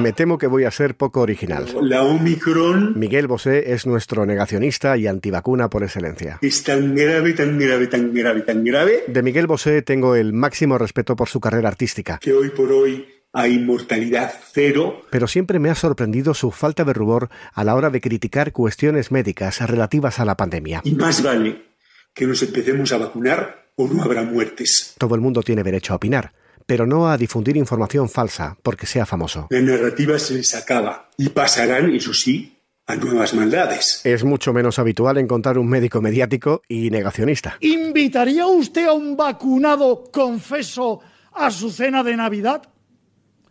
[0.00, 1.66] Me temo que voy a ser poco original.
[1.82, 6.38] La Omicron Miguel Bosé es nuestro negacionista y antivacuna por excelencia.
[6.40, 10.78] es tan grave, tan grave, tan grave, tan grave De Miguel Bosé tengo el máximo
[10.78, 15.02] respeto por su carrera artística, que hoy por hoy hay mortalidad cero.
[15.10, 19.10] pero siempre me ha sorprendido su falta de rubor a la hora de criticar cuestiones
[19.12, 20.80] médicas relativas a la pandemia.
[20.84, 21.62] Y más vale
[22.14, 24.94] que nos empecemos a vacunar o no habrá muertes.
[24.98, 26.32] Todo el mundo tiene derecho a opinar,
[26.66, 29.46] pero no a difundir información falsa porque sea famoso.
[29.50, 34.00] La narrativa se les acaba y pasarán, eso sí, a nuevas maldades.
[34.04, 37.56] Es mucho menos habitual encontrar un médico mediático y negacionista.
[37.60, 41.00] ¿Invitaría usted a un vacunado confeso
[41.32, 42.62] a su cena de Navidad?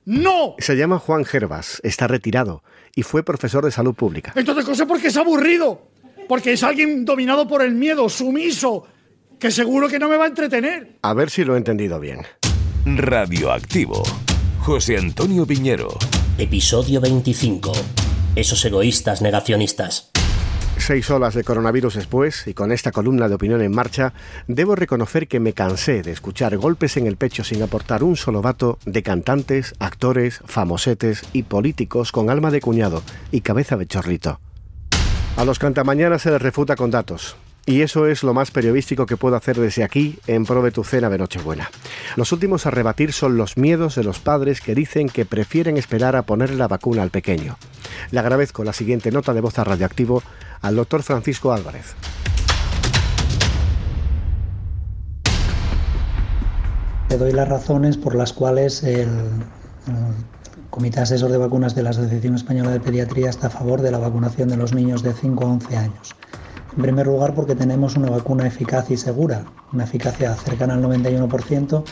[0.06, 0.56] ¡No!
[0.58, 2.64] Se llama Juan Gervas, está retirado
[2.96, 4.34] y fue profesor de salud pública.
[4.36, 5.90] Entonces, cosa porque es aburrido.
[6.28, 8.86] Porque es alguien dominado por el miedo, sumiso,
[9.40, 10.98] que seguro que no me va a entretener.
[11.02, 12.20] A ver si lo he entendido bien.
[12.86, 14.04] Radioactivo.
[14.62, 15.90] José Antonio Piñero.
[16.38, 17.74] Episodio 25.
[18.36, 20.12] Esos egoístas negacionistas.
[20.78, 24.14] Seis olas de coronavirus después, y con esta columna de opinión en marcha,
[24.48, 28.42] debo reconocer que me cansé de escuchar golpes en el pecho sin aportar un solo
[28.42, 34.40] vato de cantantes, actores, famosetes y políticos con alma de cuñado y cabeza de chorrito.
[35.36, 37.36] A los cantamañanas se les refuta con datos.
[37.66, 40.84] Y eso es lo más periodístico que puedo hacer desde aquí en pro de tu
[40.84, 41.70] cena de Nochebuena.
[42.16, 46.16] Los últimos a rebatir son los miedos de los padres que dicen que prefieren esperar
[46.16, 47.58] a ponerle la vacuna al pequeño.
[48.12, 50.24] Le agradezco la siguiente nota de voz a Radioactivo
[50.62, 51.96] al doctor Francisco Álvarez.
[57.08, 60.14] Te doy las razones por las cuales el, el
[60.70, 63.98] Comité Asesor de Vacunas de la Asociación Española de Pediatría está a favor de la
[63.98, 66.16] vacunación de los niños de 5 a 11 años.
[66.76, 71.84] En primer lugar, porque tenemos una vacuna eficaz y segura, una eficacia cercana al 91%,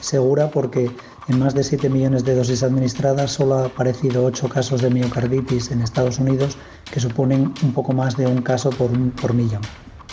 [0.00, 0.90] y segura porque
[1.28, 5.70] en más de 7 millones de dosis administradas solo ha aparecido 8 casos de miocarditis
[5.72, 6.56] en Estados Unidos,
[6.92, 9.62] que suponen un poco más de un caso por, un- por millón.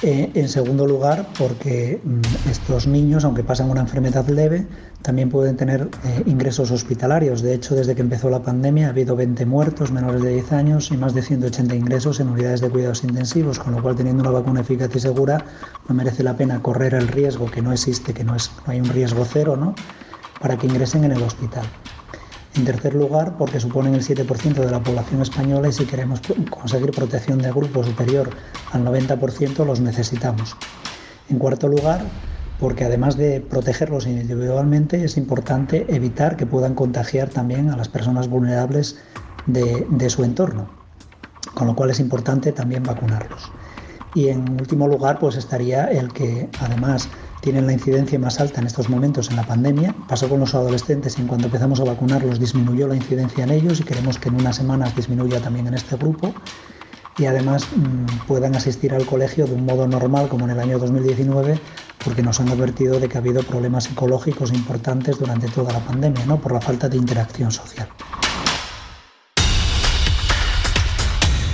[0.04, 4.68] Eh, en segundo lugar, porque mm, estos niños, aunque pasan una enfermedad leve,
[5.02, 7.42] también pueden tener eh, ingresos hospitalarios.
[7.42, 10.92] De hecho, desde que empezó la pandemia ha habido 20 muertos menores de 10 años
[10.92, 14.32] y más de 180 ingresos en unidades de cuidados intensivos, con lo cual teniendo una
[14.32, 15.44] vacuna eficaz y segura
[15.90, 18.80] no merece la pena correr el riesgo que no existe, que no, es, no hay
[18.80, 19.74] un riesgo cero, ¿no?
[20.40, 21.66] para que ingresen en el hospital.
[22.58, 26.90] En tercer lugar, porque suponen el 7% de la población española y si queremos conseguir
[26.90, 28.32] protección de grupo superior
[28.72, 30.58] al 90% los necesitamos.
[31.30, 32.02] En cuarto lugar,
[32.60, 38.28] porque además de protegerlos individualmente, es importante evitar que puedan contagiar también a las personas
[38.28, 38.98] vulnerables
[39.46, 40.68] de, de su entorno,
[41.54, 43.52] con lo cual es importante también vacunarlos.
[44.16, 47.08] Y en último lugar, pues estaría el que además
[47.48, 49.96] tienen la incidencia más alta en estos momentos en la pandemia.
[50.10, 53.80] Pasó con los adolescentes y en cuanto empezamos a vacunarlos disminuyó la incidencia en ellos
[53.80, 56.34] y queremos que en unas semanas disminuya también en este grupo.
[57.18, 60.78] Y además mm, puedan asistir al colegio de un modo normal como en el año
[60.78, 61.58] 2019
[62.04, 66.26] porque nos han advertido de que ha habido problemas psicológicos importantes durante toda la pandemia,
[66.26, 66.42] ¿no?
[66.42, 67.88] por la falta de interacción social.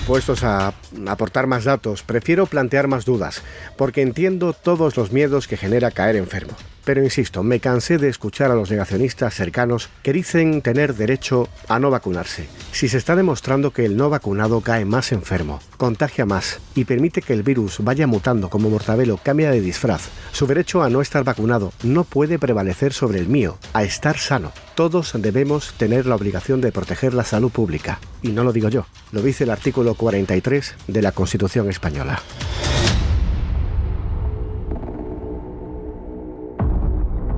[0.08, 0.74] Puestos a
[1.08, 3.41] aportar más datos, prefiero plantear más dudas,
[3.78, 6.53] porque entiendo todos los miedos que genera caer enfermo.
[6.86, 11.80] Pero insisto, me cansé de escuchar a los negacionistas cercanos que dicen tener derecho a
[11.80, 12.48] no vacunarse.
[12.72, 17.22] Si se está demostrando que el no vacunado cae más enfermo, contagia más y permite
[17.22, 21.24] que el virus vaya mutando como mortadelo cambia de disfraz, su derecho a no estar
[21.24, 24.52] vacunado no puede prevalecer sobre el mío, a estar sano.
[24.76, 28.00] Todos debemos tener la obligación de proteger la salud pública.
[28.22, 32.22] Y no lo digo yo, lo dice el artículo 43 de la Constitución española.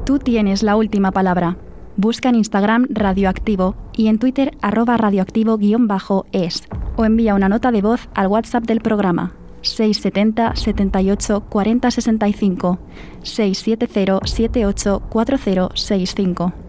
[0.06, 1.58] Tú tienes la última palabra.
[1.98, 8.08] Busca en Instagram Radioactivo y en Twitter arroba radioactivo-es o envía una nota de voz
[8.14, 9.34] al WhatsApp del programa
[9.64, 12.80] 670 78 40 65
[13.24, 16.65] 670 78 40 65.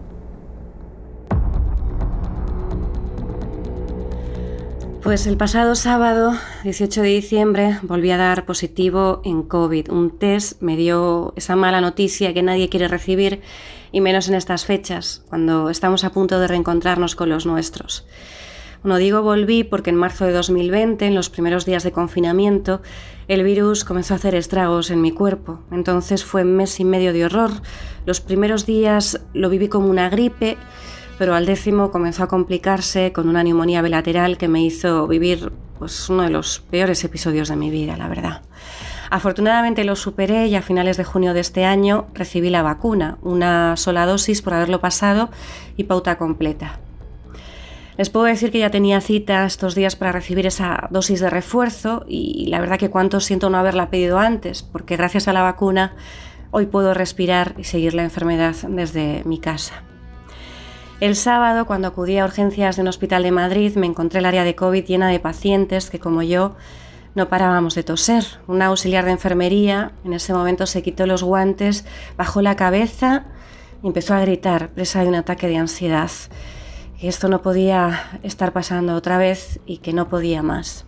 [5.07, 6.33] Pues el pasado sábado,
[6.65, 9.89] 18 de diciembre, volví a dar positivo en COVID.
[9.89, 13.39] Un test me dio esa mala noticia que nadie quiere recibir,
[13.93, 18.05] y menos en estas fechas, cuando estamos a punto de reencontrarnos con los nuestros.
[18.83, 22.81] Bueno, digo volví porque en marzo de 2020, en los primeros días de confinamiento,
[23.29, 25.61] el virus comenzó a hacer estragos en mi cuerpo.
[25.71, 27.51] Entonces fue un mes y medio de horror.
[28.05, 30.57] Los primeros días lo viví como una gripe,
[31.17, 36.09] pero al décimo comenzó a complicarse con una neumonía bilateral que me hizo vivir pues,
[36.09, 38.41] uno de los peores episodios de mi vida, la verdad.
[39.09, 43.77] Afortunadamente lo superé y a finales de junio de este año recibí la vacuna, una
[43.77, 45.29] sola dosis por haberlo pasado
[45.77, 46.79] y pauta completa.
[47.97, 52.05] Les puedo decir que ya tenía cita estos días para recibir esa dosis de refuerzo
[52.07, 55.95] y la verdad que cuánto siento no haberla pedido antes, porque gracias a la vacuna
[56.51, 59.86] hoy puedo respirar y seguir la enfermedad desde mi casa.
[60.99, 64.43] El sábado, cuando acudí a urgencias de un hospital de Madrid, me encontré el área
[64.43, 66.55] de COVID llena de pacientes que, como yo,
[67.13, 68.25] no parábamos de toser.
[68.47, 71.85] Un auxiliar de enfermería en ese momento se quitó los guantes,
[72.17, 73.25] bajó la cabeza
[73.83, 76.09] y empezó a gritar, presa de un ataque de ansiedad
[76.99, 80.85] que esto no podía estar pasando otra vez y que no podía más.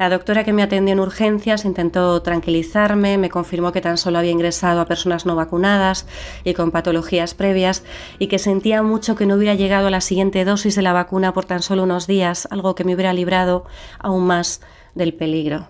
[0.00, 4.30] La doctora que me atendió en urgencias intentó tranquilizarme, me confirmó que tan solo había
[4.30, 6.06] ingresado a personas no vacunadas
[6.42, 7.84] y con patologías previas
[8.18, 11.34] y que sentía mucho que no hubiera llegado a la siguiente dosis de la vacuna
[11.34, 13.66] por tan solo unos días, algo que me hubiera librado
[13.98, 14.62] aún más
[14.94, 15.68] del peligro.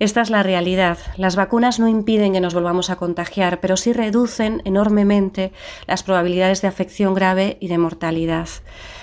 [0.00, 0.96] Esta es la realidad.
[1.18, 5.52] Las vacunas no impiden que nos volvamos a contagiar, pero sí reducen enormemente
[5.86, 8.48] las probabilidades de afección grave y de mortalidad.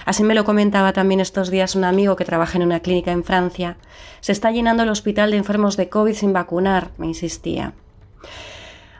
[0.05, 3.23] Así me lo comentaba también estos días un amigo que trabaja en una clínica en
[3.23, 3.77] Francia.
[4.21, 7.73] Se está llenando el hospital de enfermos de COVID sin vacunar, me insistía.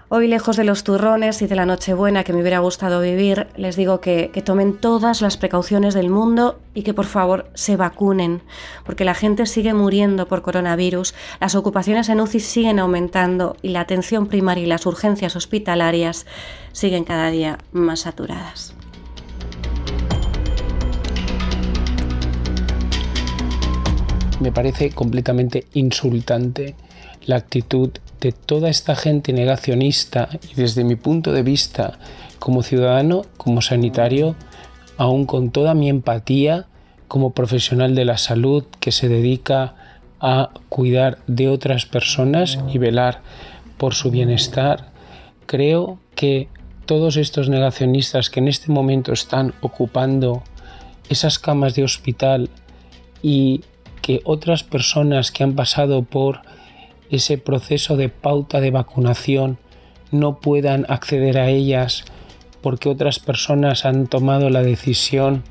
[0.10, 3.76] Hoy, lejos de los turrones y de la Nochebuena que me hubiera gustado vivir, les
[3.76, 8.42] digo que, tomen todas las precauciones del mundo y que por favor se vacunen,
[8.86, 13.82] porque la gente sigue muriendo por coronavirus, las ocupaciones en UCI siguen aumentando y la
[13.82, 16.26] atención primaria y las urgencias hospitalarias
[16.72, 18.74] siguen cada día más saturadas.
[24.40, 26.76] Me parece completamente insultante
[27.26, 32.00] la actitud de toda esta gente negacionista y desde mi punto de vista
[32.40, 34.36] como ciudadano, como sanitario,
[34.98, 36.66] aún con toda mi empatía
[37.08, 39.76] como profesional de la salud que se dedica
[40.20, 43.22] a cuidar de otras personas y velar
[43.78, 44.90] por su bienestar,
[45.46, 46.50] creo que
[46.86, 50.44] todos estos negacionistas que en este momento están ocupando
[51.10, 52.50] esas camas de hospital
[53.22, 53.62] y
[54.02, 56.42] que otras personas que han pasado por
[57.10, 59.58] ese proceso de pauta de vacunación
[60.12, 62.06] no puedan acceder a ellas
[62.62, 65.44] porque otras personas han tomado la decisión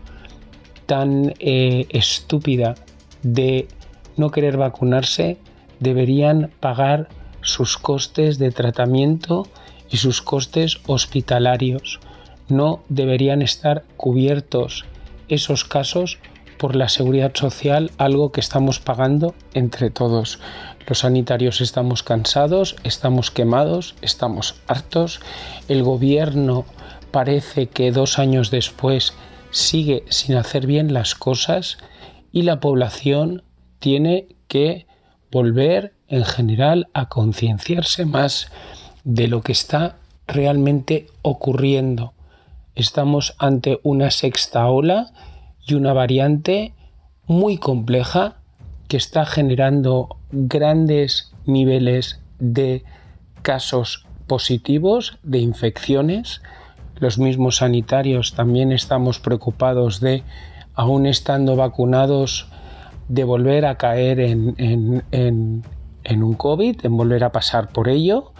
[0.86, 2.74] tan eh, estúpida
[3.22, 3.68] de
[4.16, 5.38] no querer vacunarse,
[5.80, 7.08] deberían pagar
[7.42, 9.46] sus costes de tratamiento
[9.90, 12.00] y sus costes hospitalarios.
[12.48, 14.84] No deberían estar cubiertos
[15.28, 16.18] esos casos
[16.58, 20.38] por la seguridad social, algo que estamos pagando entre todos.
[20.86, 25.20] Los sanitarios estamos cansados, estamos quemados, estamos hartos.
[25.68, 26.64] El gobierno
[27.10, 29.14] parece que dos años después
[29.50, 31.78] sigue sin hacer bien las cosas
[32.32, 33.42] y la población
[33.78, 34.86] tiene que
[35.30, 38.50] volver en general a concienciarse más
[39.04, 42.12] de lo que está realmente ocurriendo.
[42.74, 45.12] Estamos ante una sexta ola
[45.66, 46.72] y una variante
[47.26, 48.36] muy compleja
[48.88, 52.84] que está generando grandes niveles de
[53.42, 56.40] casos positivos, de infecciones.
[56.96, 60.22] Los mismos sanitarios también estamos preocupados de,
[60.74, 62.48] aún estando vacunados,
[63.08, 68.32] de volver a caer en, en un COVID, en volver a pasar por ello,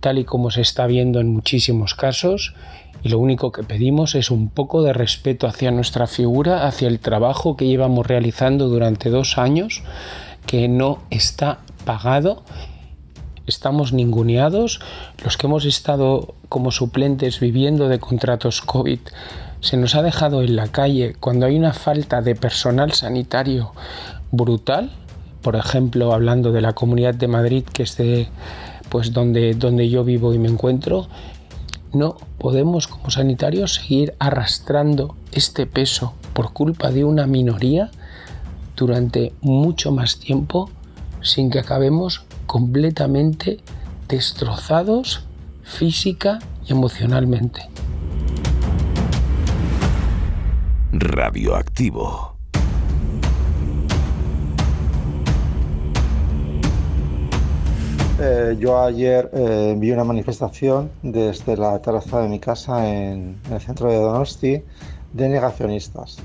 [0.00, 2.54] tal y como se está viendo en muchísimos casos
[3.02, 7.00] y lo único que pedimos es un poco de respeto hacia nuestra figura, hacia el
[7.00, 9.82] trabajo que llevamos realizando durante dos años,
[10.46, 12.42] que no está pagado.
[13.46, 14.80] Estamos ninguneados.
[15.24, 19.00] Los que hemos estado como suplentes viviendo de contratos COVID,
[19.60, 23.72] se nos ha dejado en la calle cuando hay una falta de personal sanitario
[24.30, 24.90] brutal.
[25.40, 27.96] Por ejemplo, hablando de la Comunidad de Madrid, que es
[28.88, 31.08] pues donde, donde yo vivo y me encuentro,
[31.94, 37.90] no podemos como sanitarios seguir arrastrando este peso por culpa de una minoría
[38.76, 40.70] durante mucho más tiempo
[41.20, 43.60] sin que acabemos completamente
[44.08, 45.24] destrozados
[45.62, 47.68] física y emocionalmente.
[50.92, 52.31] Radioactivo.
[58.20, 63.58] Eh, yo ayer eh, vi una manifestación desde la terraza de mi casa en, el
[63.58, 64.62] centro de Donosti
[65.14, 66.18] de negacionistas.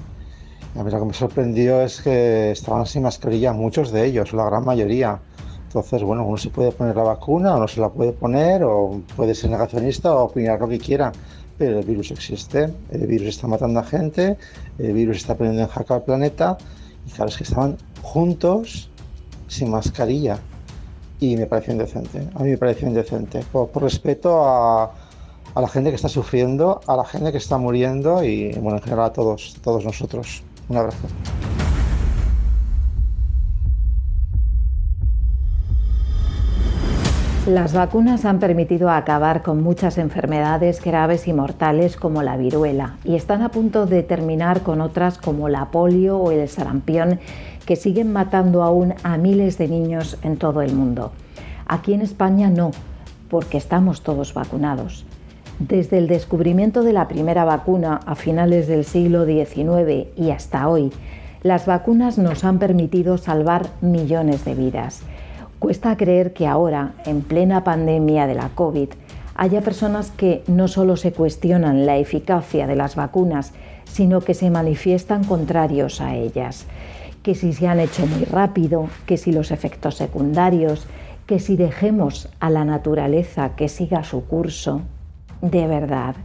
[0.76, 4.46] a mí lo que me sorprendió es que estaban sin mascarilla muchos de ellos, la
[4.46, 5.20] gran mayoría.
[5.64, 9.02] Entonces, bueno, uno se puede poner la vacuna o no se la puede poner, o
[9.16, 11.14] puede ser negacionista o opinar lo que quiera,
[11.58, 14.38] pero el virus existe, el virus está matando a gente,
[14.78, 16.58] el virus está poniendo en jaque al planeta,
[17.06, 18.90] y claro, es que estaban juntos
[19.48, 20.38] sin mascarilla
[21.20, 22.28] y me pareció indecente.
[22.36, 23.44] A mí me pareció indecente.
[23.52, 24.92] Por, respeto a,
[25.56, 29.06] la gente que está sufriendo, a la gente que está muriendo y, bueno, en general
[29.06, 30.44] a todos, todos nosotros.
[30.70, 31.08] Un abrazo.
[37.48, 43.16] Las vacunas han permitido acabar con muchas enfermedades graves y mortales como la viruela y
[43.16, 47.22] están a punto de terminar con otras como la polio o el sarampión
[47.68, 51.12] que siguen matando aún a miles de niños en todo el mundo.
[51.68, 52.72] Aquí en España no,
[53.30, 55.06] porque estamos todos vacunados.
[55.60, 60.94] Desde el descubrimiento de la primera vacuna a finales del siglo XIX y hasta hoy,
[61.44, 65.02] las vacunas nos han permitido salvar millones de vidas.
[65.60, 68.90] Cuesta creer que ahora, en plena pandemia de la COVID,
[69.36, 73.52] haya personas que no solo se cuestionan la eficacia de las vacunas,
[73.86, 76.66] sino que se manifiestan contrarios a ellas.
[77.28, 80.88] Que si se han hecho muy rápido, que si los efectos secundarios,
[81.26, 84.80] que si dejemos a la naturaleza que siga su curso.
[85.42, 86.16] De verdad,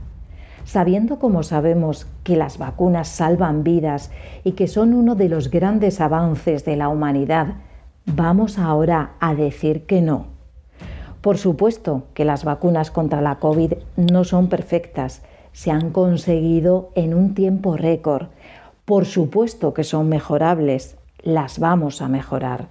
[0.64, 4.12] sabiendo como sabemos que las vacunas salvan vidas
[4.44, 7.56] y que son uno de los grandes avances de la humanidad,
[8.04, 10.26] ¿Vamos ahora a decir que no?
[11.20, 17.14] Por supuesto que las vacunas contra la COVID no son perfectas, se han conseguido en
[17.14, 18.28] un tiempo récord.
[18.84, 22.66] Por supuesto que son mejorables, las vamos a mejorar.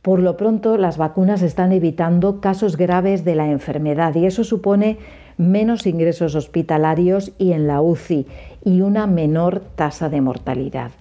[0.00, 4.98] Por lo pronto, las vacunas están evitando casos graves de la enfermedad y eso supone
[5.38, 8.26] menos ingresos hospitalarios y en la UCI
[8.64, 10.92] y una menor tasa de mortalidad.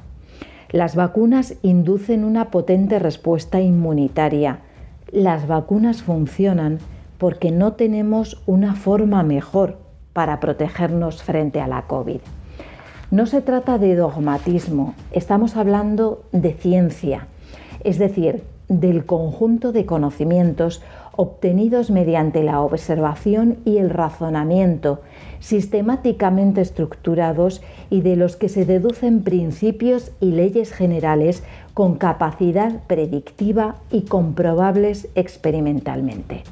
[0.72, 4.62] Las vacunas inducen una potente respuesta inmunitaria.
[5.12, 6.80] Las vacunas funcionan
[7.20, 9.78] porque no tenemos una forma mejor
[10.14, 12.22] para protegernos frente a la COVID.
[13.12, 17.28] No se trata de dogmatismo, estamos hablando de ciencia,
[17.84, 20.82] es decir, del conjunto de conocimientos
[21.18, 25.02] obtenidos mediante la observación y el razonamiento,
[25.42, 33.76] sistemáticamente estructurados y de los que se deducen principios y leyes generales con capacidad predictiva
[33.92, 36.44] y comprobables experimentalmente.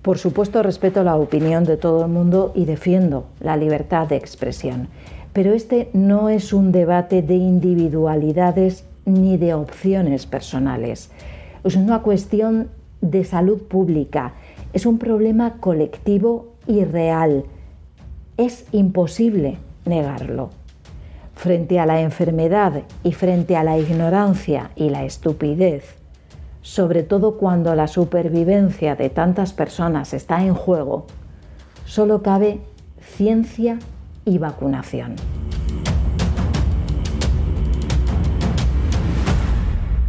[0.00, 4.88] Por supuesto, respeto la opinión de todo el mundo y defiendo la libertad de expresión,
[5.32, 11.10] pero este no es un debate de individualidades ni de opciones personales.
[11.64, 12.68] Es una cuestión
[13.00, 14.34] de salud pública,
[14.72, 17.44] es un problema colectivo y real.
[18.36, 20.50] Es imposible negarlo.
[21.34, 25.96] Frente a la enfermedad y frente a la ignorancia y la estupidez,
[26.60, 31.06] sobre todo cuando la supervivencia de tantas personas está en juego,
[31.84, 32.60] solo cabe
[33.00, 33.78] ciencia
[34.24, 35.16] y vacunación.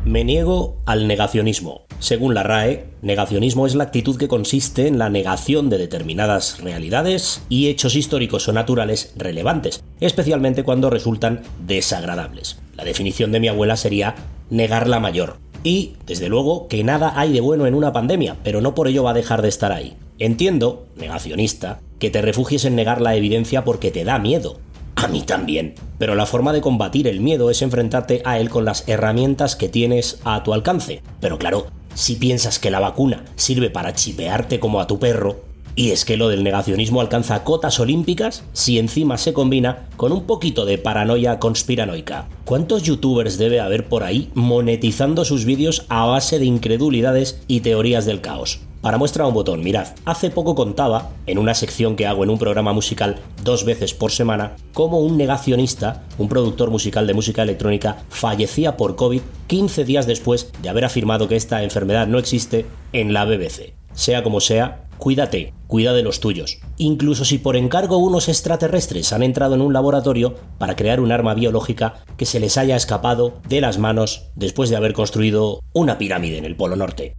[0.05, 1.83] Me niego al negacionismo.
[1.99, 7.41] Según la RAE, negacionismo es la actitud que consiste en la negación de determinadas realidades
[7.47, 12.59] y hechos históricos o naturales relevantes, especialmente cuando resultan desagradables.
[12.75, 14.15] La definición de mi abuela sería
[14.49, 15.37] negar la mayor.
[15.63, 19.03] Y, desde luego, que nada hay de bueno en una pandemia, pero no por ello
[19.03, 19.95] va a dejar de estar ahí.
[20.23, 24.57] Entiendo, negacionista, que te refugies en negar la evidencia porque te da miedo,
[24.95, 25.75] a mí también.
[25.97, 29.67] Pero la forma de combatir el miedo es enfrentarte a él con las herramientas que
[29.67, 31.01] tienes a tu alcance.
[31.19, 35.41] Pero claro, si piensas que la vacuna sirve para chipearte como a tu perro,
[35.75, 40.23] y es que lo del negacionismo alcanza cotas olímpicas si encima se combina con un
[40.23, 42.29] poquito de paranoia conspiranoica.
[42.45, 48.05] ¿Cuántos youtubers debe haber por ahí monetizando sus vídeos a base de incredulidades y teorías
[48.05, 48.61] del caos?
[48.83, 52.37] Para muestra un botón, mirad, hace poco contaba, en una sección que hago en un
[52.37, 58.03] programa musical dos veces por semana, cómo un negacionista, un productor musical de música electrónica,
[58.09, 63.13] fallecía por COVID 15 días después de haber afirmado que esta enfermedad no existe en
[63.13, 63.73] la BBC.
[63.93, 66.59] Sea como sea, cuídate, cuida de los tuyos.
[66.75, 71.35] Incluso si por encargo unos extraterrestres han entrado en un laboratorio para crear un arma
[71.35, 76.37] biológica que se les haya escapado de las manos después de haber construido una pirámide
[76.37, 77.15] en el Polo Norte.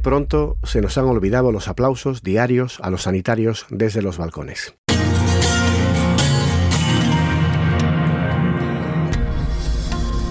[0.00, 4.74] Pronto se nos han olvidado los aplausos diarios a los sanitarios desde los balcones.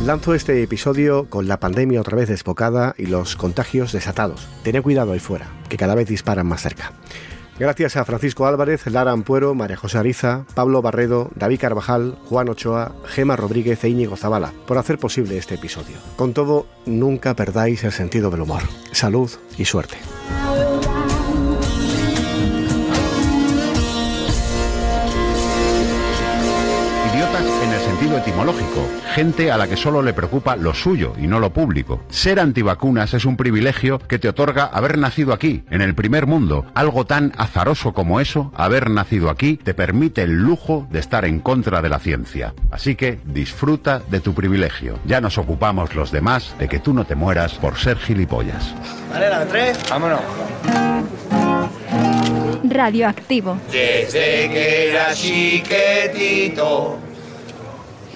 [0.06, 4.48] Lanzo este episodio con la pandemia otra vez desbocada y los contagios desatados.
[4.64, 6.94] Tened cuidado ahí fuera, que cada vez disparan más cerca.
[7.60, 12.94] Gracias a Francisco Álvarez, Lara Ampuero, María José Ariza, Pablo Barredo, David Carvajal, Juan Ochoa,
[13.06, 15.98] Gema Rodríguez e Íñigo Zabala por hacer posible este episodio.
[16.16, 18.64] Con todo, nunca perdáis el sentido del humor.
[18.92, 19.98] Salud y suerte.
[28.42, 32.02] Oftalmológico, gente a la que solo le preocupa lo suyo y no lo público.
[32.10, 36.66] Ser antivacunas es un privilegio que te otorga haber nacido aquí, en el primer mundo.
[36.74, 41.40] Algo tan azaroso como eso, haber nacido aquí, te permite el lujo de estar en
[41.40, 42.54] contra de la ciencia.
[42.72, 45.00] Así que disfruta de tu privilegio.
[45.06, 48.74] Ya nos ocupamos los demás de que tú no te mueras por ser gilipollas.
[49.12, 50.22] Vale, la de tres, vámonos.
[52.64, 53.58] Radioactivo.
[53.72, 56.98] Desde que era chiquitito,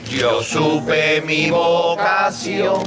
[0.10, 2.84] yo supe mi vocación,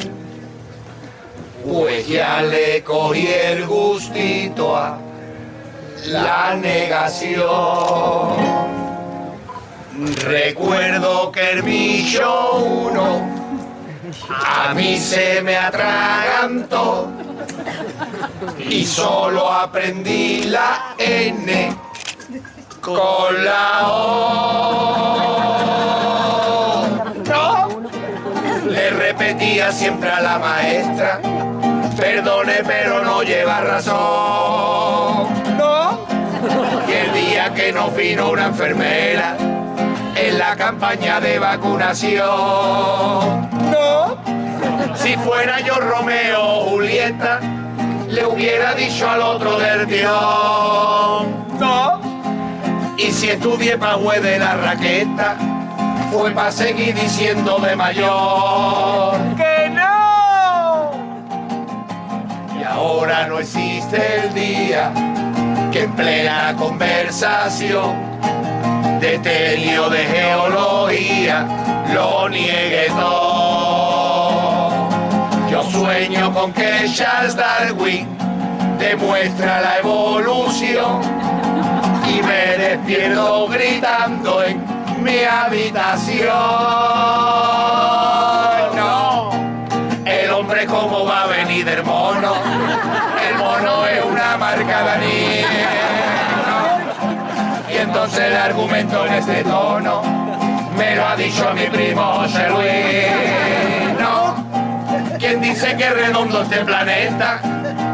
[1.64, 4.98] pues ya le cogí el gustito a
[6.06, 7.48] la negación.
[10.24, 13.38] Recuerdo que el bicho uno
[14.30, 17.10] a mí se me atragantó
[18.58, 21.76] y solo aprendí la N
[22.80, 25.37] con la O.
[29.72, 31.20] siempre a la maestra,
[31.96, 35.28] perdone pero no lleva razón.
[35.58, 36.06] No.
[36.88, 39.36] Y el día que nos vino una enfermera
[40.14, 42.20] en la campaña de vacunación.
[43.72, 44.16] No.
[44.94, 47.40] Si fuera yo Romeo o Julieta,
[48.08, 51.44] le hubiera dicho al otro del tirón.
[51.58, 52.00] No.
[52.96, 55.36] Y si estudié pa' de la raqueta,
[56.10, 59.18] fue pa' seguir diciendo de mayor.
[59.36, 59.47] ¡Que
[62.78, 64.92] ahora no existe el día
[65.72, 67.96] que en plena conversación
[69.00, 71.46] de telio de geología
[71.92, 74.88] lo niegue todo.
[75.50, 78.06] Yo sueño con que Charles Darwin
[78.78, 81.00] demuestra la evolución
[82.06, 84.62] y me despierto gritando en
[85.02, 86.28] mi habitación.
[88.76, 89.30] No,
[90.04, 92.34] el hombre cómo va a venir del mono,
[97.70, 100.02] Y entonces el argumento en este tono
[100.76, 103.98] me lo ha dicho mi primo José Luis.
[104.00, 104.36] No,
[105.18, 107.40] ¿quién dice que redondo este planeta?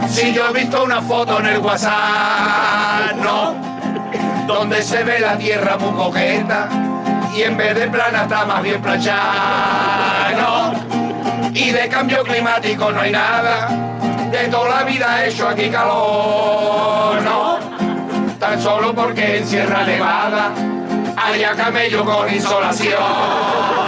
[0.09, 3.55] Si yo he visto una foto en el WhatsApp, no,
[4.47, 6.69] donde se ve la tierra muy coqueta
[7.35, 10.31] y en vez de plana está más bien planchada.
[10.39, 13.69] No, y de cambio climático no hay nada,
[14.35, 17.23] de toda la vida ha hecho aquí calor.
[17.23, 17.59] No,
[18.41, 20.53] tan solo porque en Sierra Nevada
[21.17, 23.84] haya camello con insolación.